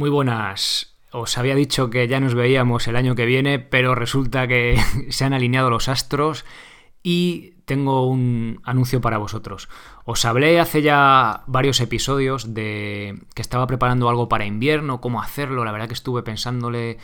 [0.00, 0.96] Muy buenas.
[1.12, 4.80] Os había dicho que ya nos veíamos el año que viene, pero resulta que
[5.10, 6.46] se han alineado los astros
[7.02, 9.68] y tengo un anuncio para vosotros.
[10.06, 15.66] Os hablé hace ya varios episodios de que estaba preparando algo para invierno, cómo hacerlo,
[15.66, 16.96] la verdad que estuve pensándole,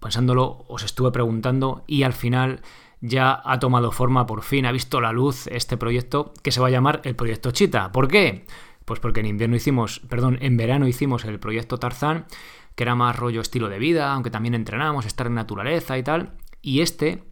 [0.00, 2.62] pensándolo, os estuve preguntando y al final
[3.02, 6.68] ya ha tomado forma por fin, ha visto la luz este proyecto que se va
[6.68, 7.92] a llamar el proyecto Chita.
[7.92, 8.46] ¿Por qué?
[8.90, 12.26] Pues porque en invierno hicimos, perdón, en verano hicimos el proyecto Tarzán,
[12.74, 16.32] que era más rollo estilo de vida, aunque también entrenamos, estar en naturaleza y tal.
[16.60, 17.22] Y este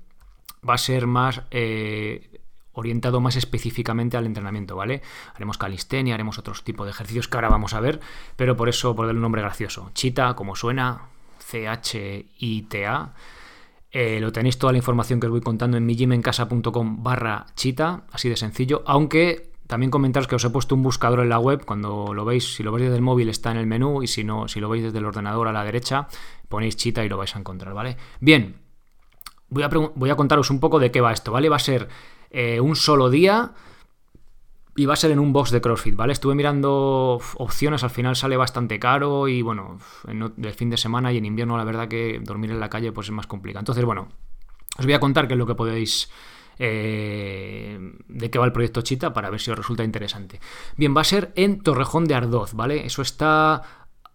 [0.67, 5.03] va a ser más eh, orientado más específicamente al entrenamiento, ¿vale?
[5.35, 7.99] Haremos calistenia, haremos otros tipos de ejercicios que ahora vamos a ver,
[8.37, 9.91] pero por eso por darle un nombre gracioso.
[9.95, 11.09] Chita, como suena,
[11.41, 13.15] C-H-I-T-A.
[13.91, 18.29] Eh, lo tenéis toda la información que os voy contando en mijimencasa.com barra chita, así
[18.29, 22.15] de sencillo, aunque también comentaros que os he puesto un buscador en la web, cuando
[22.15, 24.49] lo veis, si lo veis desde el móvil está en el menú y si no,
[24.49, 26.09] si lo veis desde el ordenador a la derecha,
[26.49, 27.99] ponéis chita y lo vais a encontrar, ¿vale?
[28.19, 28.57] Bien,
[29.51, 29.63] voy
[30.11, 31.51] a, contaros un poco de qué va esto, ¿vale?
[31.51, 31.87] Va a ser
[32.31, 33.53] eh, un solo día
[34.75, 36.15] y va a ser en un box de CrossFit, ¿vale?
[36.15, 41.13] Estuve mirando opciones, al final sale bastante caro y bueno, en el fin de semana
[41.13, 43.61] y en invierno la verdad que dormir en la calle pues es más complicado.
[43.61, 44.09] Entonces, bueno,
[44.79, 46.09] os voy a contar qué es lo que podéis
[46.59, 47.79] eh,
[48.09, 50.41] de qué va el proyecto Chita para ver si os resulta interesante.
[50.77, 52.87] Bien, va a ser en Torrejón de Ardoz, ¿vale?
[52.87, 53.63] Eso está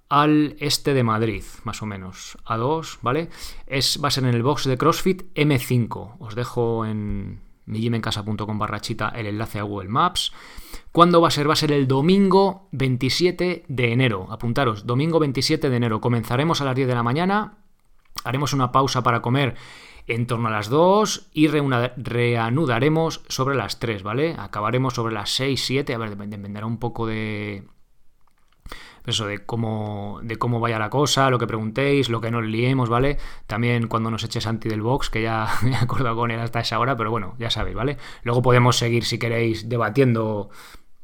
[0.10, 3.30] al este de Madrid, más o menos, a 2, ¿vale?
[3.66, 6.18] Es, va a ser en el box de CrossFit M5.
[6.20, 10.32] Os dejo en millimencasa.com barra chita el enlace a Google Maps.
[10.92, 11.50] ¿Cuándo va a ser?
[11.50, 14.28] Va a ser el domingo 27 de enero.
[14.30, 16.02] Apuntaros, domingo 27 de enero.
[16.02, 17.58] Comenzaremos a las 10 de la mañana.
[18.24, 19.56] Haremos una pausa para comer
[20.08, 24.36] en torno a las 2 y reanudaremos sobre las 3, ¿vale?
[24.38, 27.64] Acabaremos sobre las 6, 7, a ver, dependerá un poco de
[29.06, 32.90] eso, de cómo, de cómo vaya la cosa, lo que preguntéis, lo que nos liemos,
[32.90, 33.18] ¿vale?
[33.48, 36.62] También cuando nos eches anti del box, que ya me he acordado con él hasta
[36.62, 37.98] esa hora, pero bueno, ya sabéis, ¿vale?
[38.24, 40.50] Luego podemos seguir, si queréis, debatiendo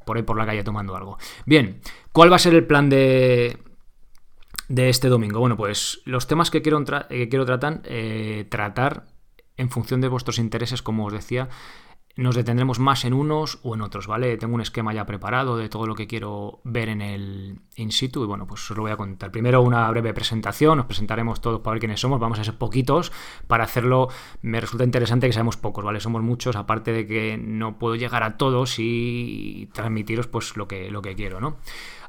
[0.06, 1.18] por ahí por la calle tomando algo.
[1.46, 1.81] Bien,
[2.12, 3.58] ¿cuál va a ser el plan de,
[4.69, 5.40] de este domingo?
[5.41, 9.07] Bueno, pues los temas que quiero, que quiero tratar, eh, tratar
[9.57, 11.50] en función de vuestros intereses, como os decía,
[12.19, 14.35] nos detendremos más en unos o en otros, ¿vale?
[14.38, 18.24] Tengo un esquema ya preparado de todo lo que quiero ver en el in situ
[18.24, 19.31] y bueno, pues os lo voy a contar.
[19.31, 23.13] Primero una breve presentación, nos presentaremos todos para ver quiénes somos, vamos a ser poquitos,
[23.47, 24.09] para hacerlo
[24.41, 26.02] me resulta interesante que seamos pocos, ¿vale?
[26.02, 30.91] Somos muchos, aparte de que no puedo llegar a todos y transmitiros pues lo que,
[30.91, 31.56] lo que quiero, ¿no?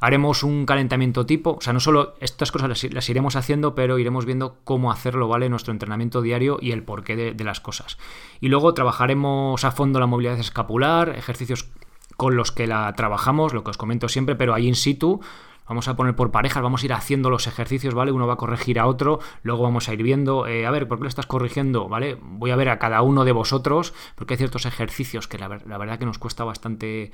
[0.03, 4.25] Haremos un calentamiento tipo, o sea, no solo estas cosas las, iremos haciendo, pero iremos
[4.25, 5.51] viendo cómo hacerlo, ¿vale?
[5.51, 7.99] Nuestro entrenamiento diario y el porqué de, las cosas.
[8.41, 11.71] Y luego trabajaremos a fondo la movilidad escapular, ejercicios
[12.17, 15.21] con los que la trabajamos, lo que os comento siempre, pero ahí in situ,
[15.69, 18.13] vamos a poner por parejas, vamos a ir haciendo los ejercicios, ¿vale?
[18.13, 20.99] Uno va a corregir a otro, luego vamos a ir viendo, eh, a ver, ¿por
[20.99, 21.89] qué lo estás corrigiendo?
[21.89, 22.19] ¿Vale?
[22.21, 25.99] Voy a ver a cada uno de vosotros, porque hay ciertos ejercicios que la verdad
[25.99, 27.13] que nos cuesta bastante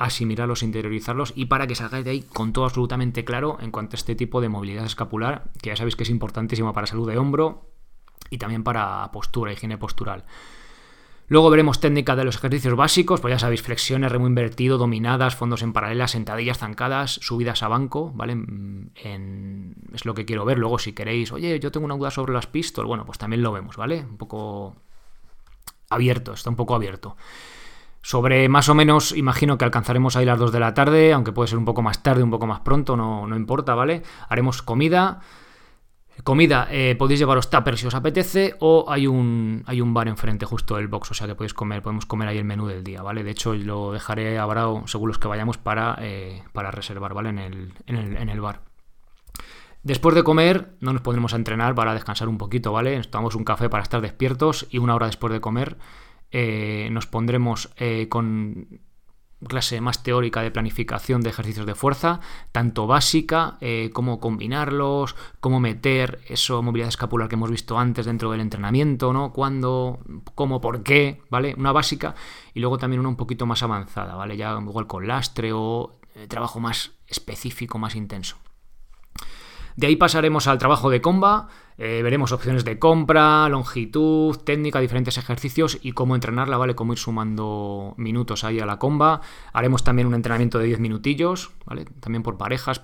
[0.00, 3.98] asimilarlos, interiorizarlos y para que salgáis de ahí con todo absolutamente claro en cuanto a
[3.98, 7.68] este tipo de movilidad escapular, que ya sabéis que es importantísimo para salud de hombro
[8.30, 10.24] y también para postura, higiene postural.
[11.30, 15.62] Luego veremos técnica de los ejercicios básicos, pues ya sabéis, flexiones, remo invertido, dominadas, fondos
[15.62, 18.36] en paralelas, sentadillas zancadas, subidas a banco, ¿vale?
[19.94, 20.58] es lo que quiero ver.
[20.58, 23.52] Luego, si queréis, oye, yo tengo una duda sobre las pistols, bueno, pues también lo
[23.52, 24.00] vemos, ¿vale?
[24.00, 24.74] Un poco
[25.88, 27.16] abierto, está un poco abierto.
[28.02, 31.46] Sobre más o menos, imagino que alcanzaremos ahí las 2 de la tarde, aunque puede
[31.46, 34.02] ser un poco más tarde, un poco más pronto, no, no importa, ¿vale?
[34.28, 35.20] Haremos comida.
[36.24, 40.44] Comida, eh, podéis llevaros tuppers si os apetece, o hay un, hay un bar enfrente
[40.44, 43.02] justo del box, o sea que podéis comer, podemos comer ahí el menú del día,
[43.02, 43.24] ¿vale?
[43.24, 47.30] De hecho, lo dejaré ahora, según los que vayamos, para, eh, para reservar, ¿vale?
[47.30, 48.60] En el, en, el, en el bar.
[49.82, 52.96] Después de comer, no nos pondremos a entrenar para descansar un poquito, ¿vale?
[52.96, 55.78] Nos tomamos un café para estar despiertos y una hora después de comer
[56.32, 58.80] eh, nos pondremos eh, con
[59.46, 62.20] clase más teórica de planificación de ejercicios de fuerza,
[62.52, 68.30] tanto básica, eh, cómo combinarlos, cómo meter eso movilidad escapular que hemos visto antes dentro
[68.30, 69.32] del entrenamiento, ¿no?
[69.32, 70.00] Cuándo,
[70.34, 71.54] cómo, por qué, ¿vale?
[71.56, 72.14] Una básica
[72.54, 74.36] y luego también una un poquito más avanzada, ¿vale?
[74.36, 75.96] Ya igual con lastre o
[76.28, 78.36] trabajo más específico, más intenso.
[79.80, 81.48] De ahí pasaremos al trabajo de comba,
[81.78, 86.74] eh, veremos opciones de compra, longitud, técnica, diferentes ejercicios y cómo entrenarla, ¿vale?
[86.74, 89.22] Cómo ir sumando minutos ahí a la comba.
[89.54, 91.86] Haremos también un entrenamiento de 10 minutillos, ¿vale?
[92.00, 92.82] También por parejas,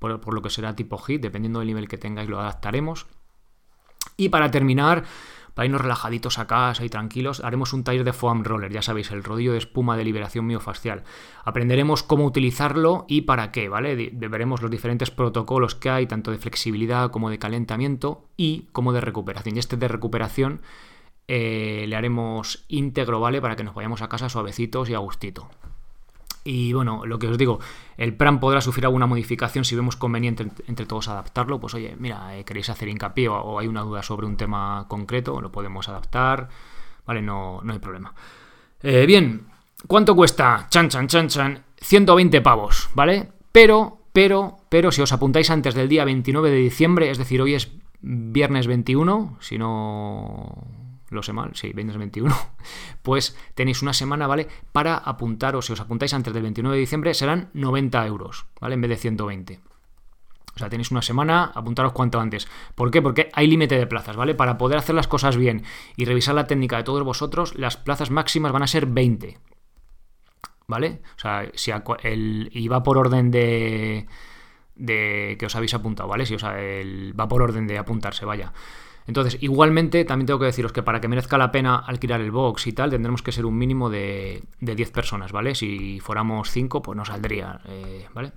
[0.00, 3.06] por, por lo que será tipo hit, dependiendo del nivel que tengáis lo adaptaremos.
[4.16, 5.04] Y para terminar,
[5.54, 9.10] para irnos relajaditos a casa y tranquilos, haremos un taller de foam roller, ya sabéis,
[9.12, 11.04] el rodillo de espuma de liberación miofascial.
[11.44, 14.10] Aprenderemos cómo utilizarlo y para qué, ¿vale?
[14.12, 19.00] Veremos los diferentes protocolos que hay, tanto de flexibilidad como de calentamiento y como de
[19.00, 19.56] recuperación.
[19.56, 20.60] Y este de recuperación
[21.28, 23.40] eh, le haremos íntegro, ¿vale?
[23.40, 25.48] Para que nos vayamos a casa suavecitos y a gustito.
[26.44, 27.58] Y bueno, lo que os digo,
[27.96, 31.58] el plan podrá sufrir alguna modificación si vemos conveniente entre todos adaptarlo.
[31.58, 35.40] Pues oye, mira, eh, queréis hacer hincapié o, hay una duda sobre un tema concreto,
[35.40, 36.50] lo podemos adaptar,
[37.06, 37.22] ¿vale?
[37.22, 38.14] No, no hay problema.
[38.82, 39.46] Eh, bien,
[39.86, 40.66] ¿cuánto cuesta?
[40.68, 41.64] Chan, chan, chan, chan.
[41.78, 43.32] 120 pavos, ¿vale?
[43.50, 47.54] Pero, pero, pero si os apuntáis antes del día 29 de diciembre, es decir, hoy
[47.54, 47.70] es
[48.02, 50.66] viernes 21, si no
[51.14, 52.34] lo sé mal, sí, viernes 21,
[53.02, 54.48] pues tenéis una semana, ¿vale?
[54.72, 58.74] Para apuntaros, si os apuntáis antes del 29 de diciembre, serán 90 euros, ¿vale?
[58.74, 59.60] En vez de 120.
[60.54, 62.46] O sea, tenéis una semana, apuntaros cuanto antes.
[62.74, 63.02] ¿Por qué?
[63.02, 64.34] Porque hay límite de plazas, ¿vale?
[64.34, 65.64] Para poder hacer las cosas bien
[65.96, 69.38] y revisar la técnica de todos vosotros, las plazas máximas van a ser 20.
[70.66, 71.02] ¿Vale?
[71.16, 71.72] O sea, si
[72.04, 74.06] el, y va por orden de,
[74.76, 76.24] de que os habéis apuntado, ¿vale?
[76.24, 78.52] Si o sea, el, va por orden de apuntarse, vaya.
[79.06, 82.66] Entonces, igualmente, también tengo que deciros que para que merezca la pena alquilar el box
[82.66, 85.54] y tal, tendremos que ser un mínimo de, de 10 personas, ¿vale?
[85.54, 88.32] Si fuéramos 5, pues no saldría, eh, ¿vale?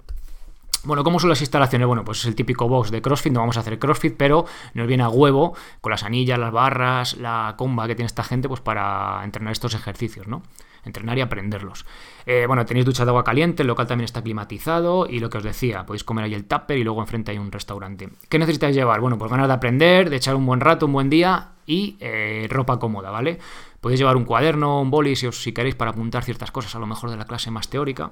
[0.83, 1.87] Bueno, ¿cómo son las instalaciones?
[1.87, 4.87] Bueno, pues es el típico box de CrossFit, no vamos a hacer CrossFit, pero nos
[4.87, 8.61] viene a huevo con las anillas, las barras, la comba que tiene esta gente, pues
[8.61, 10.43] para entrenar estos ejercicios, ¿no?
[10.87, 11.85] Entrenar y aprenderlos.
[12.25, 15.37] Eh, bueno, tenéis ducha de agua caliente, el local también está climatizado y lo que
[15.37, 18.09] os decía, podéis comer ahí el tupper y luego enfrente hay un restaurante.
[18.29, 18.99] ¿Qué necesitáis llevar?
[18.99, 22.47] Bueno, pues ganas de aprender, de echar un buen rato, un buen día y eh,
[22.49, 23.39] ropa cómoda, ¿vale?
[23.81, 26.79] Podéis llevar un cuaderno, un boli si, os, si queréis para apuntar ciertas cosas, a
[26.79, 28.11] lo mejor de la clase más teórica.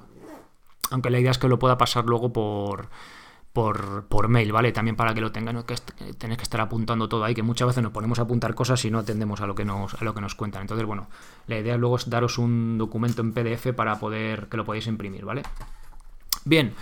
[0.91, 2.89] Aunque la idea es que lo pueda pasar luego por,
[3.55, 4.73] por, mail, ¿vale?
[4.73, 5.75] También para que lo tengan, que
[6.17, 8.91] tenéis que estar apuntando todo ahí, que muchas veces nos ponemos a apuntar cosas y
[8.91, 10.61] no atendemos a lo que nos, a lo que nos cuentan.
[10.63, 11.07] Entonces, bueno,
[11.47, 15.23] la idea luego es daros un documento en PDF para poder que lo podáis imprimir,
[15.23, 15.43] ¿vale?
[16.43, 16.73] Bien.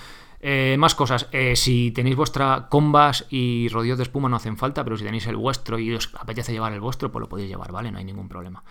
[0.42, 4.84] Eh, más cosas, eh, si tenéis vuestra combas y rodillos de espuma no hacen falta,
[4.84, 7.72] pero si tenéis el vuestro y os apetece llevar el vuestro, pues lo podéis llevar,
[7.72, 7.92] ¿vale?
[7.92, 8.64] No hay ningún problema.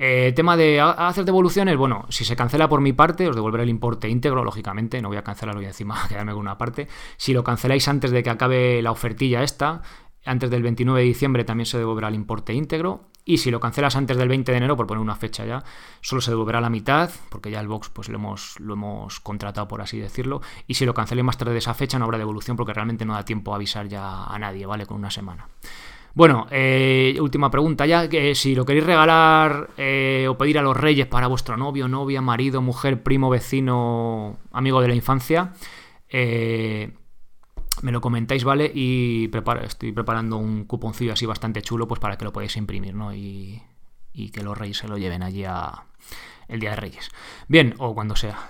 [0.00, 3.68] Eh, tema de hacer devoluciones, bueno, si se cancela por mi parte, os devolveré el
[3.68, 6.86] importe íntegro, lógicamente, no voy a cancelarlo y encima quedarme con una parte.
[7.16, 9.82] Si lo canceláis antes de que acabe la ofertilla esta,
[10.24, 13.08] antes del 29 de diciembre también se devolverá el importe íntegro.
[13.24, 15.62] Y si lo cancelas antes del 20 de enero, por poner una fecha ya,
[16.00, 19.68] solo se devolverá la mitad, porque ya el box pues lo hemos, lo hemos contratado,
[19.68, 20.40] por así decirlo.
[20.66, 23.12] Y si lo canceléis más tarde de esa fecha, no habrá devolución, porque realmente no
[23.12, 24.86] da tiempo a avisar ya a nadie, ¿vale?
[24.86, 25.46] Con una semana.
[26.18, 30.76] Bueno, eh, última pregunta ya, que si lo queréis regalar eh, o pedir a los
[30.76, 35.52] reyes para vuestro novio, novia, marido, mujer, primo, vecino, amigo de la infancia,
[36.08, 36.92] eh,
[37.82, 38.68] me lo comentáis, ¿vale?
[38.74, 39.30] Y
[39.62, 43.14] estoy preparando un cuponcillo así bastante chulo pues para que lo podáis imprimir, ¿no?
[43.14, 43.62] Y,
[44.32, 45.44] que los reyes se lo lleven allí
[46.48, 47.10] el Día de Reyes.
[47.46, 48.48] Bien, o cuando sea.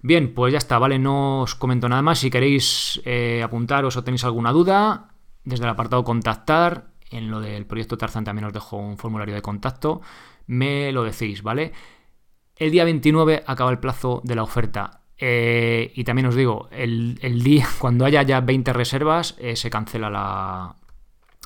[0.00, 0.98] Bien, pues ya está, ¿vale?
[0.98, 2.20] No os comento nada más.
[2.20, 3.02] Si queréis
[3.44, 5.10] apuntaros o tenéis alguna duda,
[5.44, 9.42] desde el apartado contactar, en lo del proyecto Tarzan también os dejo un formulario de
[9.42, 10.00] contacto.
[10.46, 11.72] Me lo decís, ¿vale?
[12.56, 15.02] El día 29 acaba el plazo de la oferta.
[15.18, 20.10] Eh, y también os digo, el, día, cuando haya ya 20 reservas, eh, se cancela
[20.10, 20.76] la.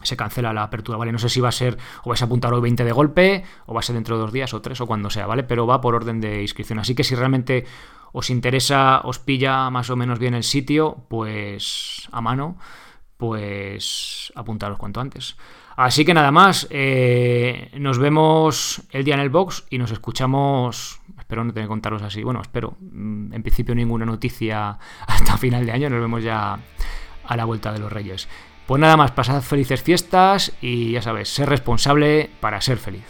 [0.02, 1.10] Se cancela la apertura, ¿vale?
[1.10, 3.72] No sé si va a ser, o vais a apuntar hoy 20 de golpe, o
[3.72, 5.42] va a ser dentro de dos días, o tres, o cuando sea, ¿vale?
[5.42, 6.78] Pero va por orden de inscripción.
[6.78, 7.64] Así que si realmente
[8.12, 12.58] os interesa, os pilla más o menos bien el sitio, pues a mano
[13.16, 15.37] pues apuntaros cuanto antes.
[15.76, 21.00] Así que nada más, eh, nos vemos el día en el box y nos escuchamos,
[21.18, 25.66] espero no tener que contaros así, bueno, espero, mm, en principio ninguna noticia hasta final
[25.66, 26.58] de año, nos vemos ya
[27.25, 28.26] a la vuelta de los Reyes.
[28.66, 33.04] Pues nada más, pasad felices fiestas y ya sabes, ser responsable para ser feliz.